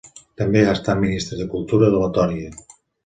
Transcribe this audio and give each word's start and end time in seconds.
També 0.41 0.61
ha 0.67 0.71
estat 0.77 1.03
ministre 1.03 1.39
de 1.43 1.47
cultura 1.53 1.91
de 1.97 2.01
Letònia. 2.05 2.51